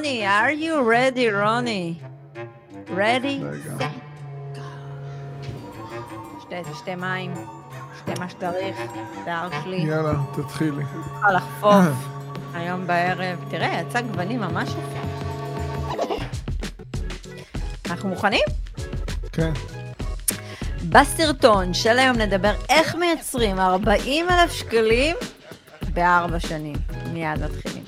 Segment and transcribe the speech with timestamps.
[0.00, 1.94] רוני, are you ready, רוני?
[2.88, 3.44] ready?
[6.40, 7.34] שתי, שתי מים,
[7.98, 8.76] שתי מה שצריך,
[9.24, 9.76] שיער שלי.
[9.76, 10.84] יאללה, תתחילי.
[10.84, 11.84] צריכה לחפוף
[12.54, 13.44] היום בערב.
[13.50, 15.00] תראה, יצא גוונים ממש יפה.
[17.90, 18.44] אנחנו מוכנים?
[19.32, 19.52] כן.
[20.88, 25.16] בסרטון של היום נדבר איך מייצרים 40 אלף שקלים
[25.94, 26.76] בארבע שנים.
[27.12, 27.84] מיד מתחילים.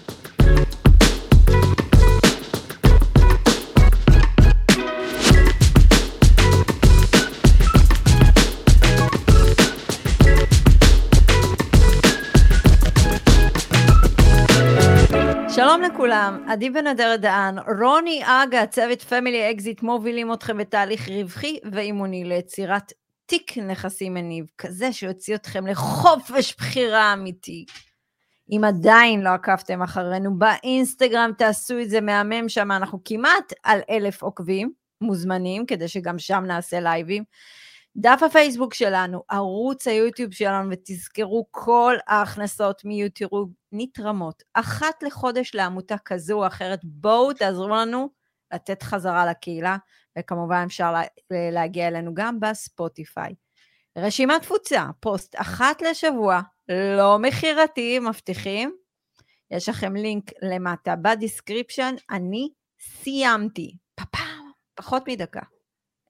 [15.73, 21.59] שלום לכולם, עדי בן אדר דהן, רוני אגה, צוות Family Exit מובילים אתכם בתהליך רווחי
[21.73, 22.93] ואימוני ליצירת
[23.27, 27.65] תיק נכסים מניב, כזה שיוציא אתכם לחופש בחירה אמיתי.
[28.51, 34.23] אם עדיין לא עקבתם אחרינו באינסטגרם, תעשו את זה מהמם שם, אנחנו כמעט על אלף
[34.23, 37.25] עוקבים, מוזמנים, כדי שגם שם נעשה לייבים.
[37.97, 46.35] דף הפייסבוק שלנו, ערוץ היוטיוב שלנו, ותזכרו, כל ההכנסות מיוטיוב נתרמות אחת לחודש לעמותה כזו
[46.43, 46.81] או אחרת.
[46.85, 48.09] בואו תעזרו לנו
[48.55, 49.77] לתת חזרה לקהילה,
[50.19, 50.95] וכמובן אפשר
[51.31, 53.35] להגיע אלינו גם בספוטיפיי.
[53.99, 56.41] רשימת תפוצה, פוסט אחת לשבוע,
[56.97, 58.77] לא מכירתי, מבטיחים.
[59.51, 62.49] יש לכם לינק למטה ב description, אני
[62.81, 63.77] סיימתי.
[63.95, 65.41] פפאם, פחות מדקה.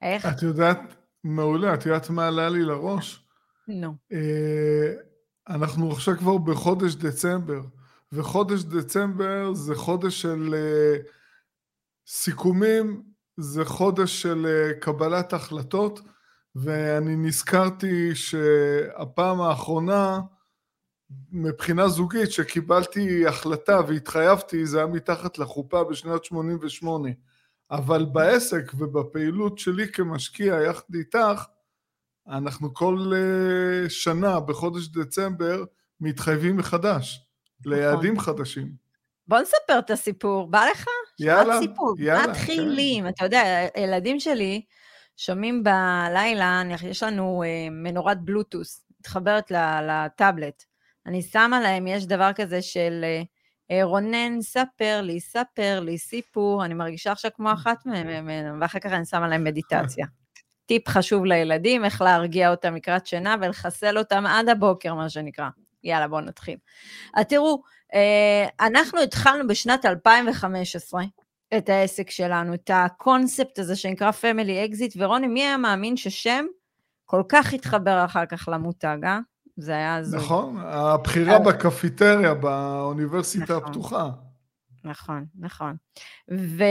[0.02, 0.26] איך?
[0.26, 0.78] את יודעת,
[1.24, 3.24] מעולה, את יודעת מה עלה לי לראש?
[3.68, 3.94] נו.
[4.12, 4.92] אה,
[5.48, 7.60] אנחנו עכשיו כבר בחודש דצמבר,
[8.12, 10.96] וחודש דצמבר זה חודש של אה,
[12.06, 13.02] סיכומים,
[13.36, 16.00] זה חודש של אה, קבלת החלטות,
[16.54, 20.20] ואני נזכרתי שהפעם האחרונה,
[21.32, 27.08] מבחינה זוגית, שקיבלתי החלטה והתחייבתי, זה היה מתחת לחופה בשנת 88.
[27.72, 31.44] אבל בעסק ובפעילות שלי כמשקיע יחד איתך,
[32.28, 35.64] אנחנו כל uh, שנה בחודש דצמבר
[36.00, 37.26] מתחייבים מחדש
[37.60, 37.72] נכון.
[37.72, 38.72] ליעדים חדשים.
[39.26, 40.86] בוא נספר את הסיפור, בא לך?
[41.18, 41.94] יאללה, סיפור.
[41.98, 42.32] יאללה.
[42.32, 43.10] מתחילים, כן.
[43.10, 43.42] אתה יודע,
[43.74, 44.62] הילדים שלי
[45.16, 49.52] שומעים בלילה, יש לנו uh, מנורת בלוטוס, מתחברת
[49.88, 50.64] לטאבלט.
[51.06, 53.26] אני שמה להם, יש דבר כזה של uh,
[53.82, 58.28] רונן, ספר לי, ספר לי סיפור, אני מרגישה עכשיו כמו אחת מהם,
[58.60, 60.06] ואחר כך אני שמה להם מדיטציה.
[60.66, 65.48] טיפ חשוב לילדים, איך להרגיע אותם לקראת שינה ולחסל אותם עד הבוקר, מה שנקרא.
[65.84, 66.56] יאללה, בואו נתחיל.
[67.14, 67.62] אז תראו,
[67.94, 71.02] אה, אנחנו התחלנו בשנת 2015
[71.56, 76.44] את העסק שלנו, את הקונספט הזה שנקרא Family Exit, ורוני, מי היה מאמין ששם
[77.04, 79.18] כל כך התחבר אחר כך למותג, אה?
[79.56, 80.20] זה היה זוג.
[80.20, 84.10] נכון, הבחירה בקפיטריה באוניברסיטה נכון, הפתוחה.
[84.84, 85.76] נכון, נכון.
[86.30, 86.64] ו...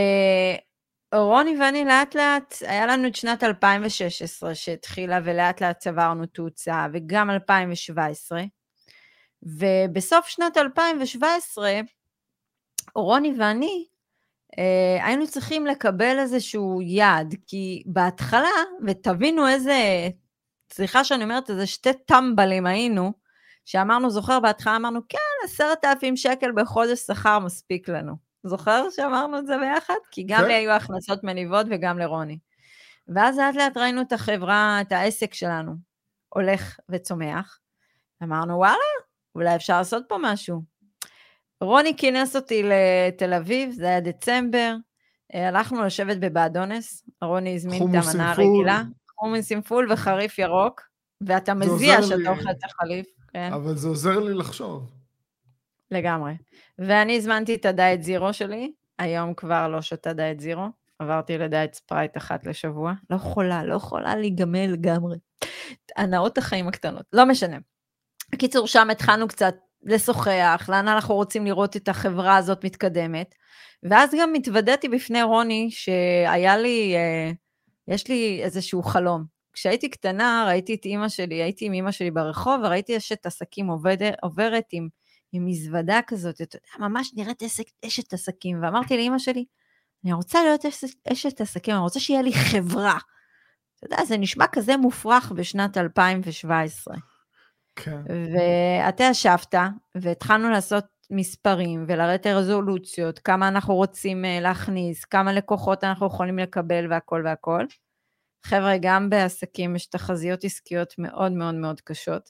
[1.16, 7.30] רוני ואני לאט לאט, היה לנו את שנת 2016 שהתחילה ולאט לאט צברנו תאוצה, וגם
[7.30, 8.44] 2017.
[9.44, 11.72] ובסוף שנת 2017,
[12.96, 13.86] רוני ואני
[14.58, 18.50] אה, היינו צריכים לקבל איזשהו יעד, כי בהתחלה,
[18.88, 20.10] ותבינו איזה,
[20.74, 23.14] סליחה שאני אומרת, איזה שתי טמבלים היינו,
[23.66, 28.16] שאמרנו, זוכר, בהתחלה אמרנו, כן, עשרת אלפים שקל בחודש שכר מספיק לנו.
[28.44, 29.94] זוכר שאמרנו את זה ביחד?
[30.12, 30.48] כי גם כן.
[30.48, 32.38] לי היו הכנסות מניבות וגם לרוני.
[33.08, 35.72] ואז לאט לאט ראינו את החברה, את העסק שלנו,
[36.30, 37.60] הולך וצומח.
[38.24, 38.76] אמרנו, וואלה,
[39.36, 40.62] אולי אפשר לעשות פה משהו.
[41.62, 44.76] רוני כינס אותי לתל אביב, זה היה דצמבר,
[45.36, 48.84] אה, הלכנו לשבת בבאדונס, רוני הזמין את המנה הרגילה,
[49.22, 50.82] חומוס עם פול וחריף ירוק,
[51.22, 53.06] ואתה מזיע שאתה אוכל את החליף.
[53.34, 53.54] כן.
[53.54, 54.92] אבל זה עוזר לי לחשוב.
[55.92, 56.34] לגמרי.
[56.80, 60.66] ואני הזמנתי את הדיאט זירו שלי, היום כבר לא שותה דיאט זירו,
[61.00, 65.18] עברתי לדיאט ספרייט אחת לשבוע, לא יכולה, לא יכולה להיגמל לגמרי.
[65.98, 67.58] הנאות החיים הקטנות, לא משנה.
[68.32, 73.36] בקיצור, שם התחלנו קצת לשוחח, לאן אנחנו רוצים לראות את החברה הזאת מתקדמת,
[73.84, 77.32] ואז גם התוודעתי בפני רוני שהיה לי, אה,
[77.92, 79.26] יש לי איזשהו חלום.
[79.54, 84.14] כשהייתי קטנה ראיתי את אימא שלי, הייתי עם אימא שלי ברחוב וראיתי אשת עסקים עובדת,
[84.22, 84.88] עוברת עם
[85.32, 89.46] עם מזוודה כזאת, אתה יודע, ממש נראית עסק, אשת עסקים, ואמרתי לאמא שלי,
[90.04, 90.66] אני רוצה להיות
[91.12, 92.98] אשת עסקים, אני רוצה שיהיה לי חברה.
[93.76, 96.96] אתה יודע, זה נשמע כזה מופרך בשנת 2017.
[97.76, 98.02] כן.
[98.08, 99.56] ואתה ישבת,
[99.96, 106.88] והתחלנו לעשות מספרים ולרדת רזולוציות, כמה אנחנו רוצים אה, להכניס, כמה לקוחות אנחנו יכולים לקבל
[106.90, 107.66] והכל והכל.
[108.44, 112.30] חבר'ה, גם בעסקים יש תחזיות עסקיות מאוד מאוד מאוד קשות.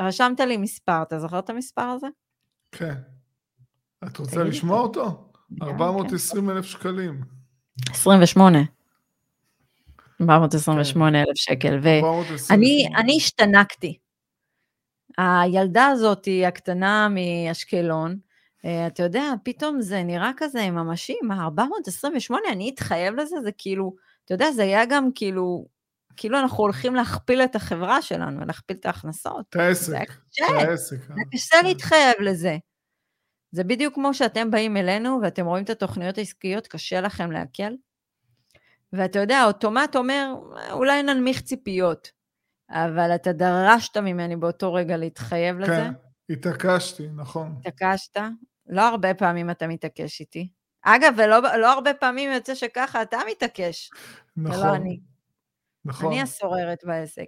[0.00, 2.06] ורשמת לי מספר, אתה זוכר את המספר הזה?
[2.72, 2.94] כן.
[4.06, 5.30] את רוצה לשמוע אותו?
[5.62, 7.20] 420 אלף שקלים.
[7.90, 8.58] 28.
[10.20, 13.98] 428 אלף שקל, ואני השתנקתי.
[15.18, 18.16] הילדה הזאת, הקטנה מאשקלון,
[18.64, 23.36] אה, אתה יודע, פתאום זה נראה כזה ממשי, מה, 428, אני אתחייב לזה?
[23.42, 23.94] זה כאילו,
[24.24, 25.66] אתה יודע, זה היה גם כאילו,
[26.16, 29.46] כאילו אנחנו הולכים להכפיל את החברה שלנו, להכפיל את ההכנסות.
[29.50, 30.96] את העסק, את העסק.
[30.96, 31.62] זה קשה.
[31.62, 32.56] להתחייב לזה.
[33.52, 37.72] זה בדיוק כמו שאתם באים אלינו ואתם רואים את התוכניות העסקיות, קשה לכם לעכל.
[38.92, 40.34] ואתה יודע, האוטומט אומר,
[40.72, 42.10] אולי ננמיך ציפיות,
[42.70, 45.72] אבל אתה דרשת ממני באותו רגע להתחייב לזה.
[45.72, 45.92] כן,
[46.30, 47.54] התעקשתי, נכון.
[47.60, 48.16] התעקשת?
[48.66, 50.48] לא הרבה פעמים אתה מתעקש איתי.
[50.82, 53.90] אגב, ולא לא הרבה פעמים יוצא שככה אתה מתעקש.
[54.36, 54.60] נכון.
[54.60, 55.00] ולא אני.
[55.84, 56.12] נכון.
[56.12, 57.26] אני הסוררת בעסק.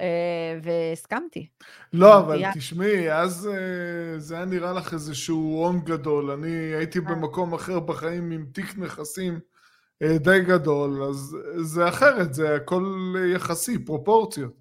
[0.00, 1.48] אה, והסכמתי.
[1.92, 6.30] לא, אבל תשמעי, אז אה, זה היה נראה לך איזשהו הון גדול.
[6.30, 7.04] אני הייתי אה.
[7.04, 9.40] במקום אחר בחיים עם תיק נכסים
[10.02, 14.52] די גדול, אז זה אחרת, זה הכל יחסי, פרופורציות.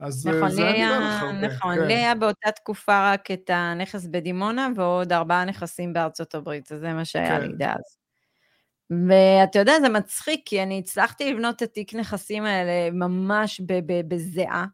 [0.00, 1.48] אז נכון, זה היה נראה לך הרבה.
[1.48, 1.86] נכון, כן.
[1.86, 6.92] לי היה באותה תקופה רק את הנכס בדימונה ועוד ארבעה נכסים בארצות הברית, אז זה
[6.92, 7.46] מה שהיה כן.
[7.46, 7.98] לי דאז.
[9.08, 13.60] ואתה יודע, זה מצחיק, כי אני הצלחתי לבנות את התיק נכסים האלה ממש
[14.08, 14.66] בזיעה,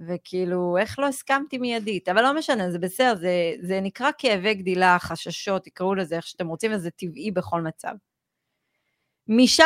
[0.00, 2.08] וכאילו, איך לא הסכמתי מיידית?
[2.08, 6.46] אבל לא משנה, זה בסדר, זה, זה נקרא כאבי גדילה, חששות, תקראו לזה איך שאתם
[6.46, 7.92] רוצים, וזה טבעי בכל מצב.
[9.28, 9.64] משם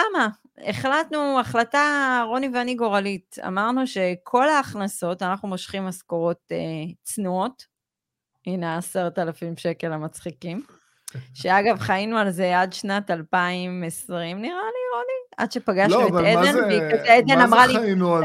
[0.67, 6.57] החלטנו, החלטה, רוני ואני גורלית, אמרנו שכל ההכנסות, אנחנו מושכים משכורות אה,
[7.03, 7.67] צנועות,
[8.47, 10.63] הנה עשרת אלפים שקל המצחיקים,
[11.35, 16.59] שאגב, חיינו על זה עד שנת 2020, נראה לי, רוני, עד שפגשנו לא, את עדן,
[16.65, 17.75] והיא כזה, עדן אמרה לי,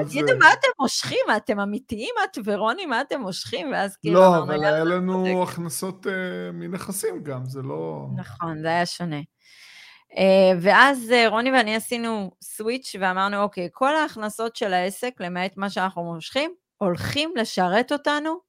[0.05, 1.25] תגידו, מה אתם מושכים?
[1.37, 3.71] אתם אמיתיים, את ורוני, מה אתם מושכים?
[3.71, 6.09] ואז כאילו לא, אבל היה לנו הכנסות uh,
[6.53, 8.07] מנכסים גם, זה לא...
[8.15, 9.19] נכון, זה היה שונה.
[10.13, 15.69] Uh, ואז uh, רוני ואני עשינו סוויץ' ואמרנו, אוקיי, כל ההכנסות של העסק, למעט מה
[15.69, 18.39] שאנחנו מושכים, הולכים לשרת אותנו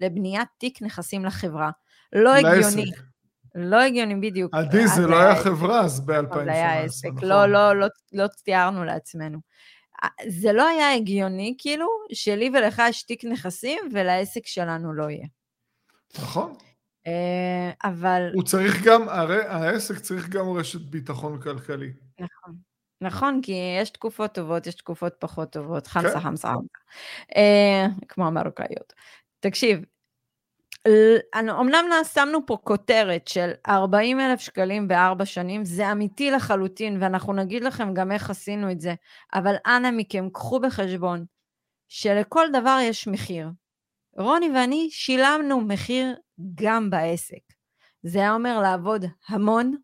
[0.00, 1.70] לבניית תיק נכסים לחברה.
[2.12, 2.46] לא לעסק.
[2.46, 2.90] הגיוני.
[3.54, 4.54] לא הגיוני, בדיוק.
[4.54, 7.28] עדי, זה לא היה חברה אז ב-2018, זה היה עסק, נכון.
[7.28, 9.38] לא, לא, לא, לא תיארנו לעצמנו.
[10.28, 15.26] זה לא היה הגיוני, כאילו, שלי ולך יש תיק נכסים ולעסק שלנו לא יהיה.
[16.18, 16.54] נכון.
[17.06, 18.30] אה, אבל...
[18.34, 21.92] הוא צריך גם, הרי העסק צריך גם רשת ביטחון כלכלי.
[22.20, 22.54] נכון.
[23.00, 26.20] נכון, כי יש תקופות טובות, יש תקופות פחות טובות, חמסה, כן.
[26.20, 26.52] חמסה, חמסה.
[27.36, 28.92] אה, כמו המרוקאיות.
[29.40, 29.84] תקשיב,
[31.38, 31.84] אמנם
[32.14, 37.94] שמנו פה כותרת של 40 אלף שקלים בארבע שנים, זה אמיתי לחלוטין, ואנחנו נגיד לכם
[37.94, 38.94] גם איך עשינו את זה,
[39.34, 41.24] אבל אנא מכם, קחו בחשבון
[41.88, 43.48] שלכל דבר יש מחיר.
[44.16, 46.16] רוני ואני שילמנו מחיר
[46.54, 47.42] גם בעסק.
[48.02, 49.76] זה היה אומר לעבוד המון,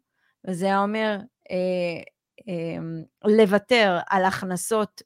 [0.49, 1.19] וזה היה אומר
[1.51, 2.03] אה,
[2.49, 5.03] אה, לוותר על הכנסות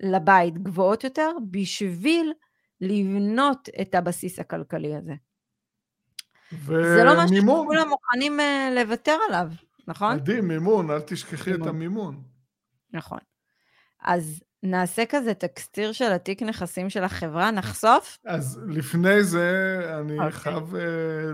[0.00, 2.32] לבית גבוהות יותר, בשביל
[2.80, 5.14] לבנות את הבסיס הכלכלי הזה.
[6.52, 6.96] ומימון.
[6.96, 9.48] זה לא משהו שכולם מוכנים uh, לוותר עליו,
[9.88, 10.16] נכון?
[10.16, 11.68] מדהים, מימון, אל תשכחי מימון.
[11.68, 12.22] את המימון.
[12.92, 13.18] נכון.
[14.00, 18.18] אז נעשה כזה טקסטיר של התיק נכסים של החברה, נחשוף?
[18.26, 20.22] אז לפני זה אני okay.
[20.22, 20.32] אוקיי.
[20.32, 20.78] חייב uh,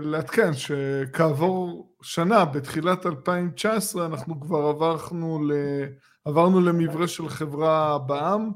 [0.01, 5.53] לעדכן שכעבור שנה, בתחילת 2019, אנחנו כבר עברנו, ל...
[6.25, 8.51] עברנו למברה של חברה בע"מ,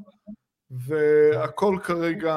[0.71, 2.35] והכל כרגע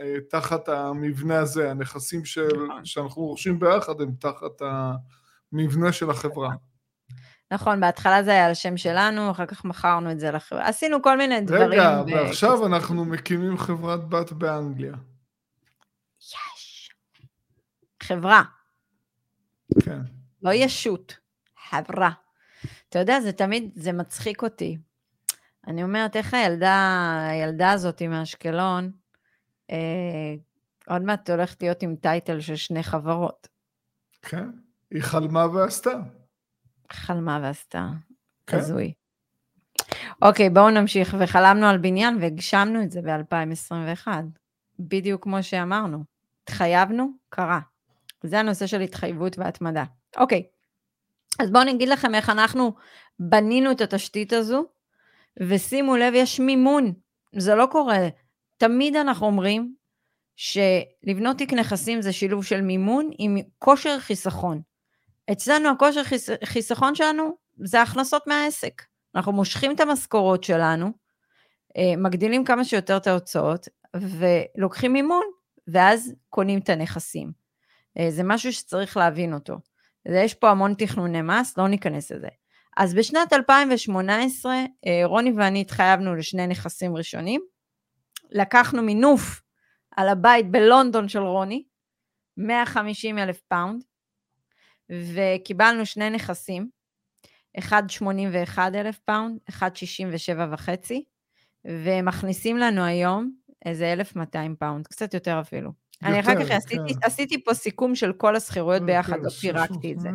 [0.00, 2.84] אה, תחת המבנה הזה, הנכסים של, נכון.
[2.84, 4.62] שאנחנו רוכשים ביחד הם תחת
[5.52, 6.50] המבנה של החברה.
[7.50, 10.68] נכון, בהתחלה זה היה על השם שלנו, אחר כך מכרנו את זה לחברה.
[10.68, 11.70] עשינו כל מיני דברים.
[11.70, 12.10] רגע, ו...
[12.10, 14.94] ועכשיו אנחנו מקימים חברת בת באנגליה.
[16.20, 16.90] יש.
[18.02, 18.42] חברה.
[19.82, 20.00] כן.
[20.42, 21.16] לא ישות,
[21.68, 22.10] חברה.
[22.88, 24.78] אתה יודע, זה תמיד, זה מצחיק אותי.
[25.66, 28.90] אני אומרת, איך הילדה, הילדה הזאת מאשקלון,
[29.70, 30.34] אה,
[30.86, 33.48] עוד מעט הולכת להיות עם טייטל של שני חברות.
[34.22, 34.50] כן,
[34.90, 36.00] היא חלמה ועשתה.
[36.92, 37.88] חלמה ועשתה,
[38.46, 38.56] כן.
[38.56, 38.92] הזוי.
[40.22, 41.16] אוקיי, בואו נמשיך.
[41.18, 44.08] וחלמנו על בניין והגשמנו את זה ב-2021.
[44.78, 46.04] בדיוק כמו שאמרנו.
[46.42, 47.60] התחייבנו, קרה.
[48.22, 49.84] זה הנושא של התחייבות והתמדה.
[50.16, 50.42] אוקיי,
[51.38, 52.72] אז בואו נגיד לכם איך אנחנו
[53.18, 54.64] בנינו את התשתית הזו
[55.40, 56.92] ושימו לב, יש מימון,
[57.36, 58.08] זה לא קורה.
[58.56, 59.74] תמיד אנחנו אומרים
[60.36, 64.60] שלבנות תיק נכסים זה שילוב של מימון עם כושר חיסכון.
[65.32, 66.30] אצלנו הכושר חיס...
[66.44, 68.82] חיסכון שלנו זה הכנסות מהעסק.
[69.14, 70.92] אנחנו מושכים את המשכורות שלנו,
[71.76, 75.24] אה, מגדילים כמה שיותר את ההוצאות, ולוקחים מימון,
[75.68, 77.32] ואז קונים את הנכסים.
[77.98, 79.58] אה, זה משהו שצריך להבין אותו.
[80.06, 82.28] יש פה המון תכנוני מס, לא ניכנס לזה.
[82.76, 84.52] אז בשנת 2018,
[84.86, 87.40] אה, רוני ואני התחייבנו לשני נכסים ראשונים.
[88.30, 89.42] לקחנו מינוף
[89.96, 91.64] על הבית בלונדון של רוני,
[92.36, 93.84] 150 אלף פאונד,
[94.90, 96.68] וקיבלנו שני נכסים,
[97.58, 101.04] אחד 81 אלף פאונד, אחד 67 וחצי,
[101.64, 103.32] ומכניסים לנו היום
[103.64, 105.70] איזה 1,200 פאונד, קצת יותר אפילו.
[106.02, 107.00] יותר, אני אחר כך עשיתי, כן.
[107.02, 110.08] עשיתי פה סיכום של כל השכירויות ביחד, לא פירקתי את זה.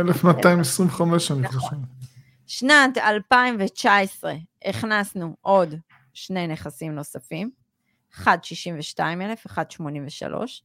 [0.00, 1.60] 1225 אני נכון.
[1.60, 1.76] חושב.
[2.46, 5.74] שנת 2019 הכנסנו עוד
[6.14, 7.50] שני נכסים נוספים,
[8.14, 10.62] אחד 62,000, אחד 83.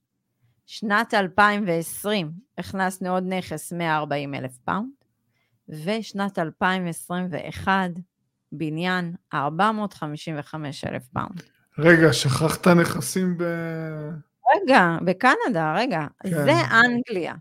[0.74, 4.90] שנת 2020 הכנסנו עוד נכס 140,000 פאונד,
[5.70, 7.72] ושנת 2021
[8.52, 11.42] בניין 455,000 פאונד.
[11.78, 13.44] רגע, שכחת נכסים ב...
[14.56, 16.06] רגע, בקנדה, רגע.
[16.24, 16.30] כן.
[16.30, 16.54] זה
[16.86, 17.34] אנגליה.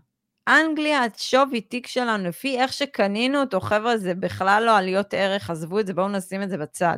[0.47, 5.79] אנגליה, שווי תיק שלנו, לפי איך שקנינו אותו, חבר'ה, זה בכלל לא עליות ערך, עזבו
[5.79, 6.97] את זה, בואו נשים את זה בצד.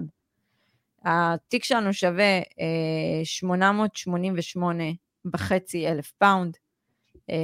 [1.06, 4.84] התיק שלנו שווה אה, 888
[5.34, 6.58] וחצי אלף פאונד.
[7.30, 7.36] אה,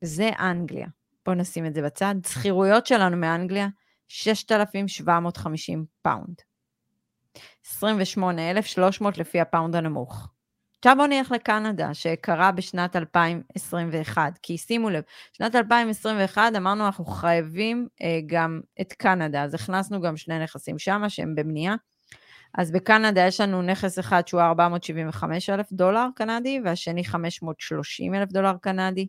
[0.00, 0.86] זה אנגליה.
[1.26, 2.14] בואו נשים את זה בצד.
[2.26, 3.68] שכירויות שלנו מאנגליה,
[4.08, 6.34] 6,750 פאונד.
[7.66, 10.28] 28,300 לפי הפאונד הנמוך.
[10.78, 17.88] עכשיו בואו נלך לקנדה, שקרה בשנת 2021, כי שימו לב, שנת 2021 אמרנו אנחנו חייבים
[18.02, 21.74] אה, גם את קנדה, אז הכנסנו גם שני נכסים שם שהם בבנייה.
[22.54, 28.56] אז בקנדה יש לנו נכס אחד שהוא 475 אלף דולר קנדי, והשני 530 אלף דולר
[28.62, 29.06] קנדי.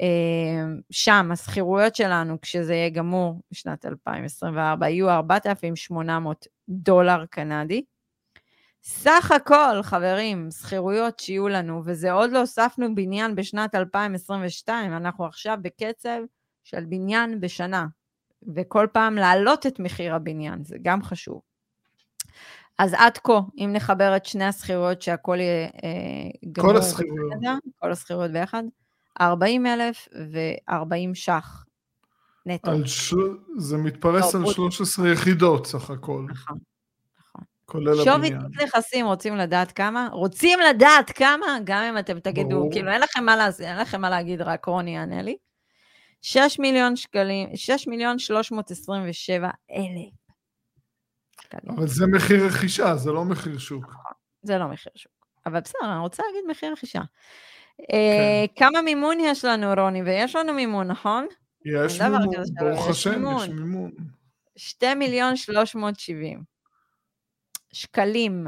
[0.00, 7.84] אה, שם השכירויות שלנו, כשזה יהיה גמור בשנת 2024, יהיו 4,800 דולר קנדי.
[8.84, 15.58] סך הכל, חברים, שכירויות שיהיו לנו, וזה עוד לא הוספנו בניין בשנת 2022, אנחנו עכשיו
[15.62, 16.18] בקצב
[16.64, 17.86] של בניין בשנה,
[18.54, 21.51] וכל פעם להעלות את מחיר הבניין, זה גם חשוב.
[22.78, 27.32] אז עד כה, אם נחבר את שני השכירויות שהכל יהיה אה, גמור, כל השכירויות,
[27.78, 28.62] כל השכירויות ביחד,
[29.20, 31.64] 40 אלף ו-40 ש"ח
[32.46, 32.86] נטו.
[32.86, 33.14] ש...
[33.56, 36.26] זה מתפרס לא, על 13 יחידות סך הכל.
[36.30, 36.58] נכון.
[37.64, 38.04] כולל הבניין.
[38.04, 40.08] שווי תיק נכסים, רוצים לדעת כמה?
[40.12, 41.58] רוצים לדעת כמה?
[41.64, 42.72] גם אם אתם תגידו, ברור.
[42.72, 43.60] כאילו אין לכם מה, להז...
[43.60, 45.36] אין לכם מה להגיד, רק רוני יענה לי.
[46.22, 50.21] 6 מיליון שקלים, 6 מיליון 327 אלף.
[51.68, 53.84] אבל זה מחיר רכישה, זה לא מחיר שוק.
[53.84, 55.12] נכון, זה לא מחיר שוק.
[55.46, 57.00] אבל בסדר, אני רוצה להגיד מחיר רכישה.
[57.80, 58.64] אה, כן.
[58.64, 60.02] כמה מימון יש לנו, רוני?
[60.02, 61.26] ויש לנו מימון, נכון?
[61.64, 62.26] יש מימון,
[62.60, 63.90] ברוך השם, יש מימון.
[64.56, 66.42] 2 מיליון 370.
[67.72, 68.46] שקלים.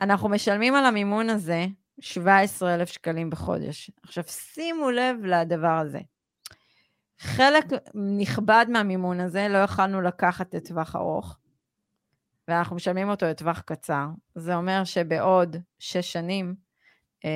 [0.00, 1.66] אנחנו משלמים על המימון הזה
[2.00, 3.90] 17,000 שקלים בחודש.
[4.02, 6.00] עכשיו, שימו לב לדבר הזה.
[7.18, 7.64] חלק
[8.18, 11.38] נכבד מהמימון הזה לא יכלנו לקחת לטווח ארוך,
[12.48, 14.06] ואנחנו משלמים אותו לטווח קצר.
[14.34, 16.54] זה אומר שבעוד שש שנים
[17.24, 17.30] אה,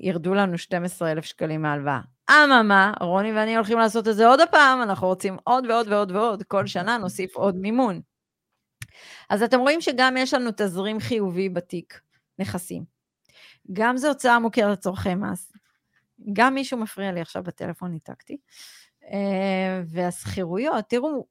[0.00, 2.00] ירדו לנו 12,000 שקלים מהלוואה.
[2.30, 6.42] אממה, רוני ואני הולכים לעשות את זה עוד הפעם, אנחנו רוצים עוד ועוד ועוד ועוד,
[6.42, 8.00] כל שנה נוסיף עוד מימון.
[9.30, 12.00] אז אתם רואים שגם יש לנו תזרים חיובי בתיק
[12.38, 12.84] נכסים.
[13.72, 15.52] גם זו הוצאה מוכרת לצורכי מס.
[16.32, 18.36] גם מישהו מפריע לי עכשיו בטלפון, ניתקתי.
[19.04, 21.26] אה, והשכירויות, תראו,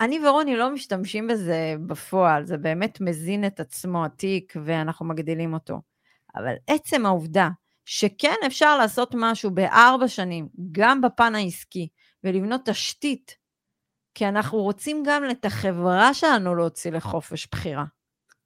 [0.00, 5.80] אני ורוני לא משתמשים בזה בפועל, זה באמת מזין את עצמו התיק ואנחנו מגדילים אותו.
[6.36, 7.48] אבל עצם העובדה
[7.84, 11.88] שכן אפשר לעשות משהו בארבע שנים, גם בפן העסקי,
[12.24, 13.44] ולבנות תשתית
[14.14, 17.84] כי אנחנו רוצים גם את החברה שלנו להוציא לחופש בחירה.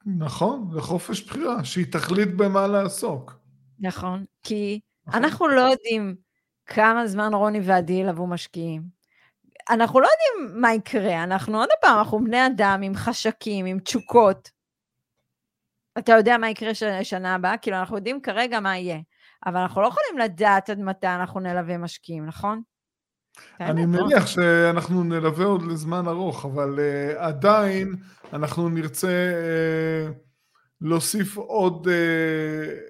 [0.06, 3.38] נכון, לחופש בחירה, שהיא תחליט במה לעסוק.
[3.78, 5.24] נכון, כי נכון.
[5.24, 6.16] אנחנו לא יודעים
[6.66, 8.97] כמה זמן רוני ועדי ילוו משקיעים.
[9.70, 14.50] אנחנו לא יודעים מה יקרה, אנחנו עוד פעם, אנחנו בני אדם עם חשקים, עם תשוקות.
[15.98, 17.56] אתה יודע מה יקרה שנה הבאה?
[17.56, 18.98] כאילו, אנחנו יודעים כרגע מה יהיה,
[19.46, 22.62] אבל אנחנו לא יכולים לדעת עד מתי אנחנו נלווה משקיעים, נכון?
[23.60, 27.94] אני מניח שאנחנו נלווה עוד לזמן ארוך, אבל uh, עדיין
[28.32, 30.14] אנחנו נרצה uh,
[30.80, 31.90] להוסיף עוד, uh,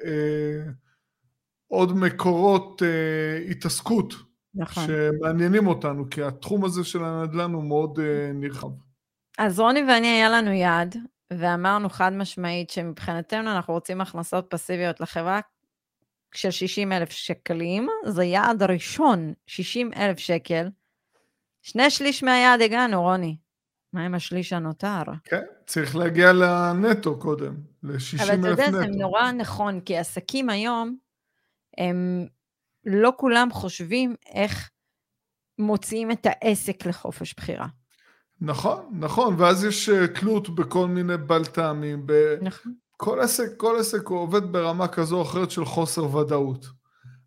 [0.03, 0.71] uh,
[1.67, 4.85] עוד מקורות uh, התעסקות נכון.
[4.87, 8.03] שמעניינים אותנו, כי התחום הזה של הנדל"ן הוא מאוד uh,
[8.35, 8.69] נרחב.
[9.39, 10.97] אז רוני ואני היה לנו יעד,
[11.33, 15.41] ואמרנו חד משמעית שמבחינתנו אנחנו רוצים הכנסות פסיביות לחברה
[16.35, 20.69] של 60 אלף שקלים, זה יעד ראשון, 60 אלף שקל.
[21.63, 23.37] שני שליש מהיעד הגענו, רוני.
[23.93, 25.03] מה עם השליש הנותר?
[25.25, 28.33] כן, צריך להגיע לנטו קודם, ל-60 אלף נטו.
[28.33, 30.97] אבל אתה יודע, זה נורא נכון, כי עסקים היום,
[31.79, 32.27] הם
[32.89, 34.71] לא כולם חושבים איך
[35.59, 37.67] מוציאים את העסק לחופש בחירה.
[38.41, 42.07] נכון, נכון, ואז יש אה, תלות בכל מיני בלת"מים.
[42.07, 42.13] ב...
[42.43, 42.75] נכון.
[42.97, 46.67] כל עסק, כל עסק הוא עובד ברמה כזו או אחרת של חוסר ודאות.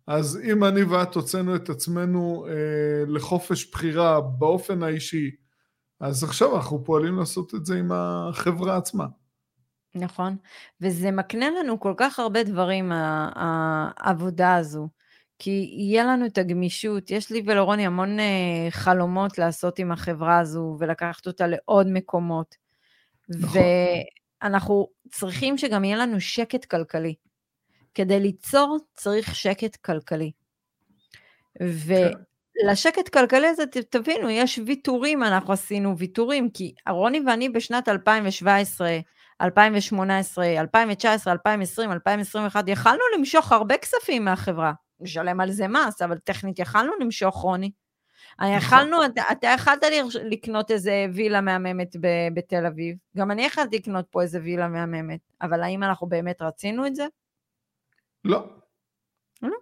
[0.06, 5.30] אז אם אני ואת הוצאנו את עצמנו אה, לחופש בחירה באופן האישי,
[6.00, 9.06] אז עכשיו אנחנו פועלים לעשות את זה עם החברה עצמה.
[9.94, 10.36] נכון,
[10.80, 14.88] וזה מקנה לנו כל כך הרבה דברים, העבודה הזו.
[15.44, 18.22] כי יהיה לנו את הגמישות, יש לי ולרוני המון uh,
[18.70, 22.56] חלומות לעשות עם החברה הזו ולקחת אותה לעוד מקומות.
[23.28, 23.60] נכון.
[24.42, 27.14] ואנחנו צריכים שגם יהיה לנו שקט כלכלי.
[27.94, 30.30] כדי ליצור צריך שקט כלכלי.
[31.60, 38.98] ולשקט כלכלי הזה, תבינו, יש ויתורים, אנחנו עשינו ויתורים, כי רוני ואני בשנת 2017,
[39.40, 44.72] 2018, 2019, 2020, 2021, יכלנו למשוך הרבה כספים מהחברה.
[45.02, 47.70] נשלם על זה מס, אבל טכנית יכלנו למשוך, רוני.
[48.38, 48.56] נכון.
[48.56, 49.82] יכלנו, אתה, אתה יכלת
[50.24, 55.20] לקנות איזה וילה מהממת ב- בתל אביב, גם אני יכלתי לקנות פה איזה וילה מהממת,
[55.42, 57.06] אבל האם אנחנו באמת רצינו את זה?
[58.24, 58.46] לא.
[59.42, 59.56] לא.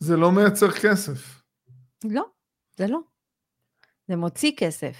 [0.00, 1.42] זה לא מייצר כסף.
[2.04, 2.24] לא,
[2.76, 2.98] זה לא.
[4.08, 4.96] זה מוציא כסף.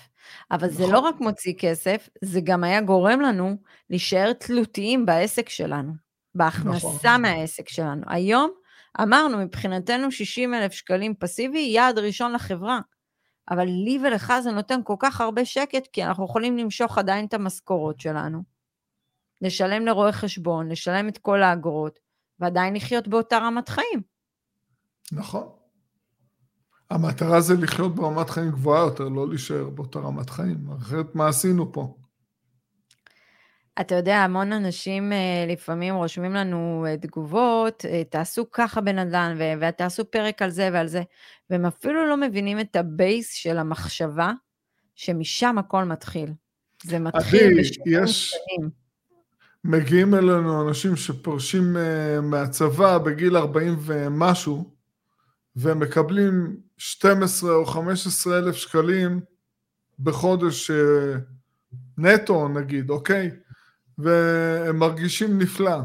[0.50, 0.87] אבל נכון.
[0.87, 3.56] זה לא רק מוציא כסף, זה גם היה גורם לנו
[3.90, 5.92] להישאר תלותיים בעסק שלנו,
[6.34, 7.23] בהכנסה נכון.
[7.23, 8.02] מהעסק שלנו.
[8.06, 8.50] היום
[9.02, 12.80] אמרנו, מבחינתנו 60 אלף שקלים פסיבי, יעד ראשון לחברה.
[13.50, 17.34] אבל לי ולך זה נותן כל כך הרבה שקט, כי אנחנו יכולים למשוך עדיין את
[17.34, 18.42] המשכורות שלנו,
[19.42, 21.98] לשלם לרואה חשבון, לשלם את כל האגרות,
[22.38, 24.02] ועדיין לחיות באותה רמת חיים.
[25.12, 25.48] נכון.
[26.90, 31.72] המטרה זה לחיות ברמת חיים גבוהה יותר, לא להישאר באותה רמת חיים, אחרת מה עשינו
[31.72, 31.96] פה?
[33.81, 40.11] אתה יודע, המון אנשים אה, לפעמים רושמים לנו אה, תגובות, אה, תעשו ככה בנדל"ן, ותעשו
[40.11, 41.02] פרק על זה ועל זה,
[41.50, 44.33] והם אפילו לא מבינים את ה base של המחשבה,
[44.95, 46.33] שמשם הכל מתחיל.
[46.83, 48.71] זה מתחיל בשנים שנים.
[49.65, 51.76] מגיעים אלינו אנשים שפורשים
[52.23, 54.75] מהצבא בגיל 40 ומשהו,
[55.56, 59.21] ומקבלים 12 או 15 אלף שקלים
[59.99, 60.71] בחודש
[61.99, 63.30] נטו נגיד, אוקיי?
[63.99, 65.78] והם מרגישים נפלא,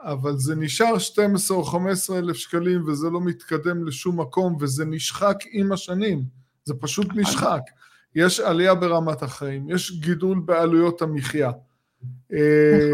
[0.00, 5.36] אבל זה נשאר 12 או 15 אלף שקלים וזה לא מתקדם לשום מקום וזה נשחק
[5.50, 6.24] עם השנים,
[6.64, 7.60] זה פשוט נשחק.
[8.14, 11.50] יש עלייה ברמת החיים, יש גידול בעלויות המחיה.
[12.32, 12.90] אה,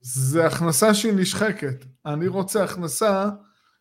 [0.00, 1.84] זה הכנסה שהיא נשחקת.
[2.06, 3.30] אני רוצה הכנסה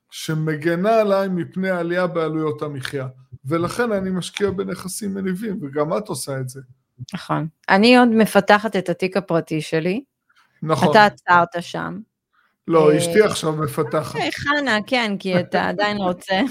[0.09, 3.07] שמגנה עליי מפני עלייה בעלויות המחיה,
[3.45, 6.61] ולכן אני משקיע בנכסים מניבים, וגם את עושה את זה.
[7.13, 7.47] נכון.
[7.69, 10.03] אני עוד מפתחת את התיק הפרטי שלי.
[10.63, 10.91] נכון.
[10.91, 11.99] אתה עצרת שם.
[12.67, 14.15] לא, אה, אשתי עכשיו מפתחת.
[14.15, 16.41] אה, חנה, כן, כי אתה עדיין רוצה,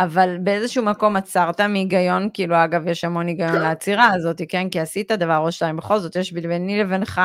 [0.00, 3.60] אבל באיזשהו מקום עצרת מהיגיון, כאילו, אגב, יש המון היגיון כן.
[3.60, 7.20] לעצירה הזאת, כן, כי עשית דבר או שתיים, בכל זאת, יש ביני לבינך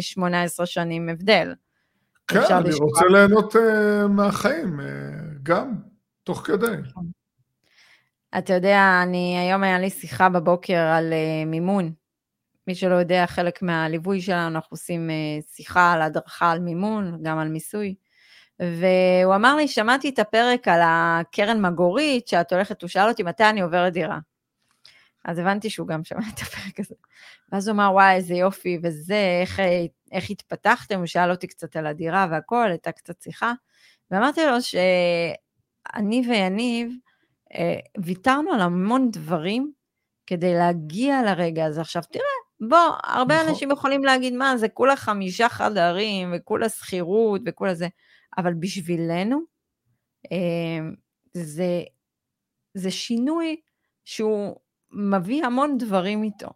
[0.00, 1.54] 18 אה, שנים הבדל.
[2.26, 3.56] כן, אני רוצה ליהנות
[4.08, 4.80] מהחיים,
[5.42, 5.74] גם,
[6.24, 6.76] תוך כדי.
[8.38, 11.92] אתה יודע, אני, היום היה לי שיחה בבוקר על uh, מימון.
[12.66, 17.38] מי שלא יודע, חלק מהליווי שלנו, אנחנו עושים uh, שיחה על הדרכה על מימון, גם
[17.38, 17.94] על מיסוי.
[18.60, 23.44] והוא אמר לי, שמעתי את הפרק על הקרן מגורית, שאת הולכת, הוא שאל אותי מתי
[23.44, 24.18] אני עוברת דירה.
[25.24, 26.94] אז הבנתי שהוא גם שמע את הפרק הזה.
[27.52, 29.60] ואז הוא אמר, וואי, איזה יופי, וזה, איך,
[30.12, 30.98] איך התפתחתם?
[30.98, 33.52] הוא שאל אותי קצת על הדירה והכל, הייתה קצת שיחה.
[34.10, 37.07] ואמרתי לו שאני ויניב, אה,
[38.04, 39.72] ויתרנו על המון דברים
[40.26, 41.80] כדי להגיע לרגע הזה.
[41.80, 42.24] עכשיו, תראה,
[42.68, 43.48] בוא, הרבה נכון.
[43.48, 47.88] אנשים יכולים להגיד, מה, זה כולה חמישה חדרים, וכולה שכירות, וכולה זה,
[48.38, 49.40] אבל בשבילנו,
[50.32, 50.88] אה,
[51.32, 51.82] זה,
[52.74, 53.60] זה שינוי
[54.04, 54.56] שהוא
[54.90, 56.48] מביא המון דברים איתו.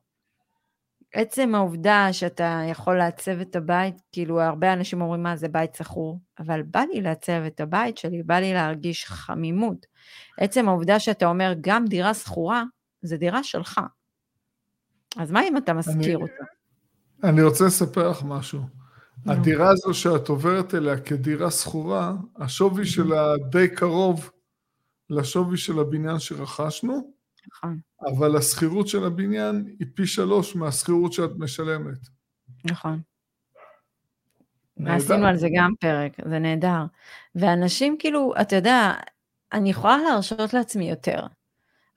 [1.13, 6.21] עצם העובדה שאתה יכול לעצב את הבית, כאילו הרבה אנשים אומרים מה זה בית שכור,
[6.39, 9.87] אבל בא לי לעצב את הבית שלי, בא לי להרגיש חמימות.
[10.39, 12.65] עצם העובדה שאתה אומר גם דירה שכורה,
[13.03, 13.81] זה דירה שלך.
[15.17, 16.45] אז מה אם אתה מזכיר אני, אותה?
[17.25, 18.61] אני רוצה לספר לך משהו.
[19.27, 24.31] הדירה הזו שאת עוברת אליה כדירה שכורה, השווי שלה די קרוב
[25.11, 27.12] לשווי של הבניין שרכשנו,
[27.49, 27.79] נכון.
[28.15, 31.99] אבל השכירות של הבניין היא פי שלוש מהשכירות שאת משלמת.
[32.65, 33.01] נכון.
[34.77, 36.85] ועשינו על זה גם פרק, זה נהדר.
[37.35, 38.93] ואנשים כאילו, אתה יודע,
[39.53, 41.27] אני יכולה להרשות לעצמי יותר,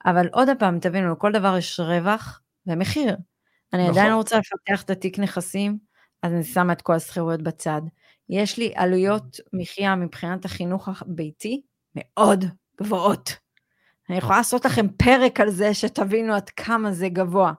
[0.06, 3.16] אבל עוד פעם, תבינו, לכל דבר יש רווח ומחיר.
[3.74, 3.98] אני נכון.
[3.98, 5.78] עדיין רוצה לפתח את התיק נכסים,
[6.24, 7.82] אז אני שמה את כל השכירויות בצד.
[8.30, 11.62] יש לי עלויות מחיה מבחינת החינוך הביתי
[11.96, 12.46] מאוד
[12.82, 13.45] גבוהות.
[14.10, 17.54] אני יכולה לעשות לכם פרק על זה שתבינו עד כמה זה גבוה.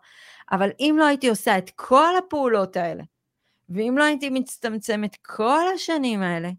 [0.52, 3.02] אבל אם לא הייתי עושה את כל הפעולות האלה,
[3.68, 6.50] ואם לא הייתי מצטמצמת כל השנים האלה,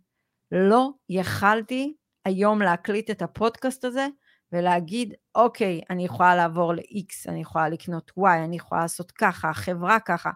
[0.52, 1.94] לא יכלתי
[2.26, 4.08] היום להקליט את הפודקאסט הזה
[4.52, 10.00] ולהגיד, אוקיי, אני יכולה לעבור ל-X, אני יכולה לקנות Y, אני יכולה לעשות ככה, החברה
[10.00, 10.32] ככה.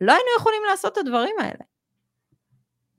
[0.00, 1.64] לא היינו יכולים לעשות את הדברים האלה.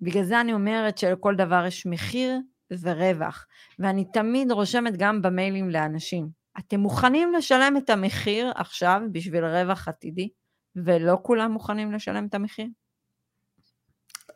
[0.02, 2.39] בגלל זה אני אומרת שלכל דבר יש מחיר
[2.82, 3.45] ורווח,
[3.80, 10.30] ואני תמיד רושמת גם במיילים לאנשים, אתם מוכנים לשלם את המחיר עכשיו בשביל רווח עתידי,
[10.75, 12.67] ולא כולם מוכנים לשלם את המחיר?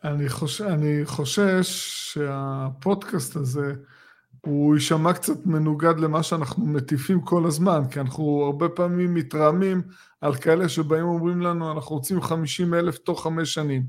[0.03, 1.67] אני חושש, אני חושש
[2.13, 3.73] שהפודקאסט הזה,
[4.41, 9.81] הוא יישמע קצת מנוגד למה שאנחנו מטיפים כל הזמן, כי אנחנו הרבה פעמים מתרעמים
[10.21, 13.83] על כאלה שבאים ואומרים לנו, אנחנו רוצים 50 אלף תוך חמש שנים.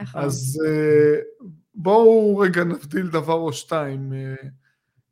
[0.00, 0.20] נכון.
[0.20, 4.12] אז אה, בואו רגע נבדיל דבר או שתיים.
[4.12, 4.34] אה,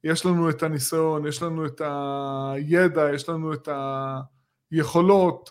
[0.04, 3.68] יש לנו את הניסיון, יש לנו את הידע, יש לנו את
[4.72, 5.50] היכולות.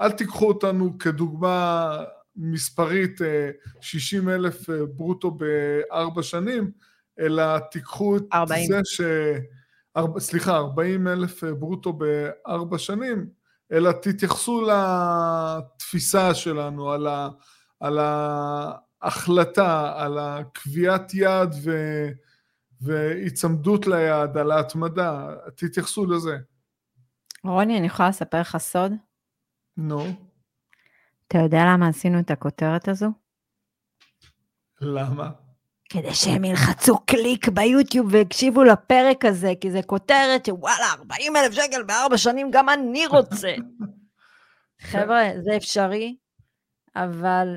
[0.00, 1.96] אל תיקחו אותנו כדוגמה
[2.36, 3.20] מספרית
[3.80, 6.70] 60 אלף ברוטו בארבע שנים,
[7.20, 8.68] אלא תיקחו את 40.
[8.68, 9.00] זה ש...
[10.18, 13.28] סליחה, 40 אלף ברוטו בארבע שנים,
[13.72, 17.28] אלא תתייחסו לתפיסה שלנו, על, ה,
[17.80, 17.98] על
[19.02, 21.72] ההחלטה, על הקביעת יעד ו,
[22.80, 26.36] והיצמדות ליעד, על ההתמדה, תתייחסו לזה.
[27.44, 28.92] רוני, אני יכולה לספר לך סוד?
[29.76, 30.06] נו.
[31.28, 33.08] אתה יודע למה עשינו את הכותרת הזו?
[34.80, 35.30] למה?
[35.88, 41.82] כדי שהם ילחצו קליק ביוטיוב ויקשיבו לפרק הזה, כי זה כותרת שוואלה, 40 אלף שקל
[41.82, 43.54] בארבע שנים, גם אני רוצה.
[44.90, 46.16] חבר'ה, זה אפשרי,
[46.96, 47.56] אבל...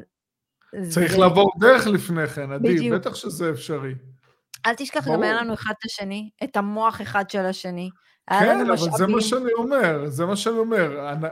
[0.90, 1.18] צריך זה...
[1.18, 3.96] לעבור דרך לפני כן, עדי, בטח שזה אפשרי.
[4.66, 5.18] אל תשכח, ברור.
[5.18, 7.90] גם היה לנו אחד את השני, את המוח אחד של השני.
[8.30, 8.98] כן, אבל משאבים...
[8.98, 11.12] זה מה שאני אומר, זה מה שאני אומר.
[11.12, 11.28] אני,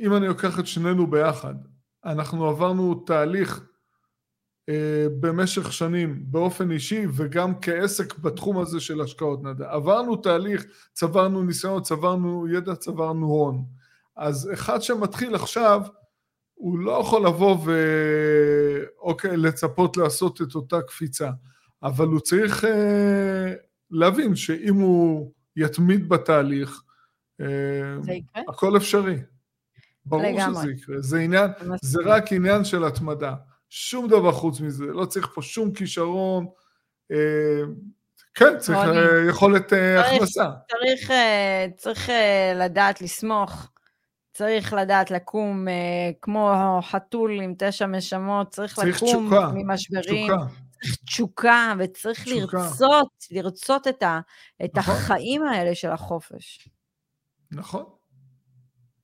[0.00, 1.54] אם אני לוקח את שנינו ביחד,
[2.04, 3.60] אנחנו עברנו תהליך
[4.68, 9.70] אה, במשך שנים באופן אישי וגם כעסק בתחום הזה של השקעות נדע.
[9.70, 13.64] עברנו תהליך, צברנו ניסיון, צברנו ידע, צברנו הון.
[14.16, 15.82] אז אחד שמתחיל עכשיו,
[16.58, 21.30] הוא לא יכול לבוא ואוקיי, לצפות לעשות את אותה קפיצה,
[21.82, 23.52] אבל הוא צריך אה,
[23.90, 26.82] להבין שאם הוא יתמיד בתהליך,
[27.40, 27.46] אה,
[28.48, 29.16] הכל אפשרי.
[30.06, 30.62] ברור לגמרי.
[30.62, 31.50] שזה יקרה, זה עניין,
[31.82, 33.34] זה רק עניין של התמדה.
[33.70, 36.46] שום דבר חוץ מזה, לא צריך פה שום כישרון.
[37.12, 37.62] אה,
[38.34, 40.50] כן, צריך אה, יכולת אה, הכנסה.
[40.70, 41.10] צריך,
[41.76, 42.10] צריך
[42.54, 43.70] לדעת לסמוך,
[44.38, 45.66] צריך לדעת לקום
[46.22, 50.26] כמו חתול עם תשע משמות, צריך, צריך לקום תשוקה, ממשברים.
[50.26, 50.44] תשוקה.
[50.80, 52.56] צריך תשוקה, וצריך תשוקה.
[52.58, 54.20] לרצות, לרצות את, ה,
[54.64, 54.94] את נכון.
[54.94, 56.68] החיים האלה של החופש.
[57.50, 57.84] נכון.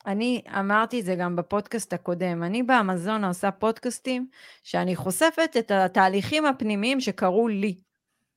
[0.06, 4.28] אני אמרתי את זה גם בפודקאסט הקודם, אני באמזון עושה פודקאסטים
[4.62, 7.80] שאני חושפת את התהליכים הפנימיים שקרו לי.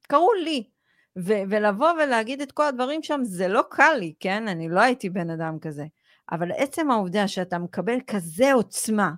[0.08, 0.70] קרו לי.
[1.18, 4.48] ו- ולבוא ולהגיד את כל הדברים שם, זה לא קל לי, כן?
[4.48, 5.86] אני לא הייתי בן אדם כזה.
[6.32, 9.12] אבל עצם העובדה שאתה מקבל כזה עוצמה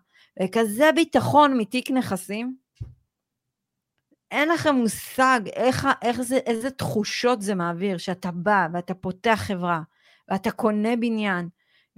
[0.43, 2.56] וכזה ביטחון מתיק נכסים,
[4.32, 9.82] אין לכם מושג איך, איך זה, איזה תחושות זה מעביר, שאתה בא ואתה פותח חברה,
[10.32, 11.50] ואתה קונה בניין,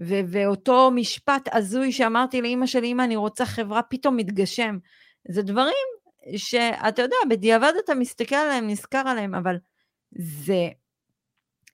[0.02, 4.78] ו- ואותו משפט הזוי שאמרתי לאימא שלי, אמא, אני רוצה חברה, פתאום מתגשם.
[5.28, 5.74] זה דברים
[6.36, 9.58] שאתה יודע, בדיעבד אתה מסתכל עליהם, נזכר עליהם, אבל
[10.12, 10.70] זה...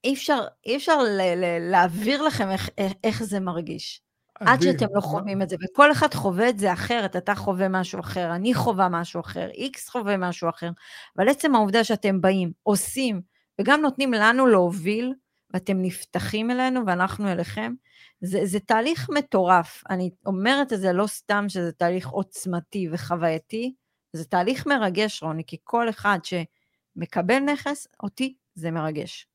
[0.03, 2.69] אי אפשר, אי אפשר ל- ל- להעביר לכם איך,
[3.03, 4.01] איך, זה מרגיש.
[4.39, 7.99] עד שאתם לא חווים את זה, וכל אחד חווה את זה אחרת, אתה חווה משהו
[7.99, 10.69] אחר, אני חווה משהו אחר, איקס חווה משהו אחר,
[11.17, 13.21] אבל עצם העובדה שאתם באים, עושים,
[13.61, 15.13] וגם נותנים לנו להוביל,
[15.53, 17.73] ואתם נפתחים אלינו ואנחנו אליכם,
[18.21, 19.83] זה, זה תהליך מטורף.
[19.89, 23.73] אני אומרת את זה לא סתם שזה תהליך עוצמתי וחווייתי,
[24.13, 29.27] זה תהליך מרגש, רוני, כי כל אחד שמקבל נכס, אותי זה מרגש.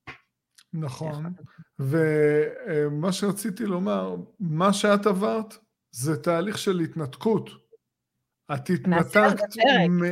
[0.75, 1.33] נכון,
[1.79, 5.57] ומה שרציתי לומר, מה שאת עברת
[5.91, 7.51] זה תהליך של התנתקות.
[8.55, 9.57] את התנתקת,
[9.89, 10.03] מ...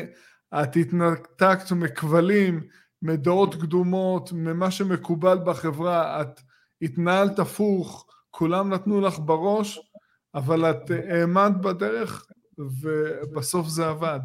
[0.55, 2.61] את התנתקת מכבלים,
[3.03, 6.41] מדעות קדומות, ממה שמקובל בחברה, את
[6.83, 9.91] התנהלת הפוך, כולם נתנו לך בראש,
[10.35, 12.27] אבל את האמנת בדרך,
[12.59, 14.21] ובסוף זה עבד.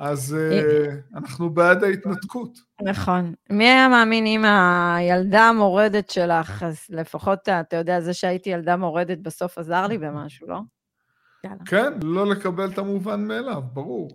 [0.00, 2.58] אז uh, אנחנו בעד ההתנתקות.
[2.82, 3.34] נכון.
[3.50, 9.18] מי היה מאמין אם הילדה המורדת שלך, אז לפחות, אתה יודע, זה שהייתי ילדה מורדת
[9.18, 10.58] בסוף עזר לי במשהו, לא?
[11.44, 11.58] יאללה.
[11.66, 14.10] כן, לא לקבל את המובן מאליו, ברור.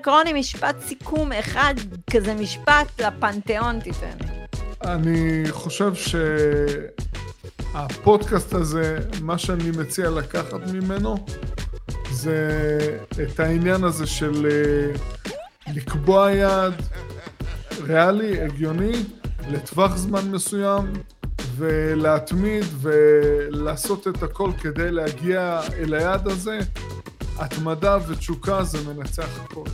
[0.00, 1.74] קרוני, משפט סיכום אחד,
[2.10, 4.16] כזה משפט לפנתיאון תיתן.
[4.84, 5.92] אני חושב
[7.74, 11.16] שהפודקאסט הזה, מה שאני מציע לקחת ממנו,
[12.10, 12.48] זה
[13.22, 14.92] את העניין הזה של אה,
[15.68, 16.74] לקבוע יעד
[17.82, 18.92] ריאלי, הגיוני,
[19.48, 20.92] לטווח זמן מסוים,
[21.56, 26.58] ולהתמיד ולעשות את הכל כדי להגיע אל היעד הזה.
[27.38, 29.64] התמדה ותשוקה זה מנצח הכל.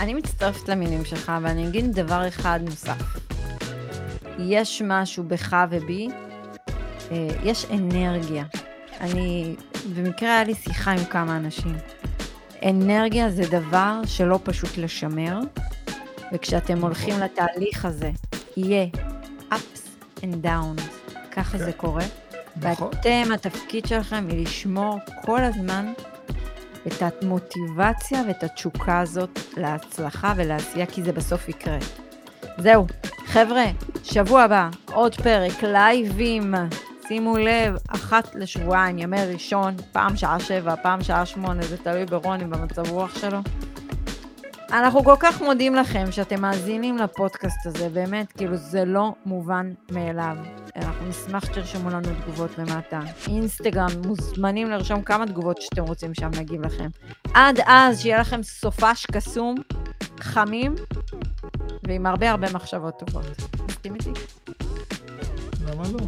[0.00, 3.18] אני מצטרפת למילים שלך, ואני אגיד דבר אחד נוסף.
[4.38, 6.08] יש משהו בך ובי,
[7.10, 8.44] אה, יש אנרגיה.
[9.00, 9.56] אני,
[9.96, 11.76] במקרה היה לי שיחה עם כמה אנשים.
[12.64, 15.40] אנרגיה זה דבר שלא פשוט לשמר,
[16.32, 18.10] וכשאתם הולכים לתהליך הזה,
[18.56, 18.86] יהיה
[19.50, 19.80] ups
[20.20, 22.04] and downs, ככה זה קורה.
[22.56, 22.88] נכון.
[22.92, 25.92] ואתם, התפקיד שלכם היא לשמור כל הזמן
[26.86, 31.78] את המוטיבציה ואת התשוקה הזאת להצלחה ולעשייה, כי זה בסוף יקרה.
[32.58, 32.86] זהו,
[33.26, 33.64] חבר'ה,
[34.02, 36.54] שבוע הבא, עוד פרק, לייבים.
[37.08, 42.44] שימו לב, אחת לשבועיים, ימי ראשון, פעם שעה שבע, פעם שעה שמונה, זה תלוי ברוני,
[42.44, 43.38] במצב רוח שלו.
[44.70, 50.36] אנחנו כל כך מודים לכם שאתם מאזינים לפודקאסט הזה, באמת, כאילו זה לא מובן מאליו.
[50.76, 53.00] אנחנו נשמח שתרשמו לנו תגובות למטה.
[53.28, 56.88] אינסטגרם, מוזמנים לרשום כמה תגובות שאתם רוצים שם נגיב לכם.
[57.34, 59.54] עד אז, שיהיה לכם סופש קסום,
[60.20, 60.74] חמים,
[61.88, 63.26] ועם הרבה הרבה מחשבות טובות.
[63.68, 64.10] מסכים איתי?
[65.68, 65.98] למה לא?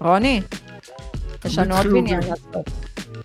[0.00, 0.40] רוני,
[1.44, 1.86] יש לנו עוד.
[1.86, 2.70] בניין לעשות.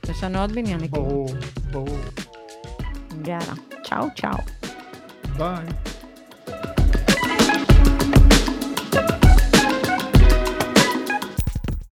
[0.10, 1.08] יש לנו עוד בניין לקרוא.
[1.08, 1.30] ברור,
[1.72, 2.00] ברור.
[3.28, 4.38] יאללה, צ'או צ'או.
[5.38, 5.95] ביי.